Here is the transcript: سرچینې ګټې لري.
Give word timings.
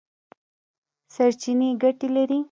سرچینې 1.13 1.69
ګټې 1.81 2.05
لري. 2.15 2.39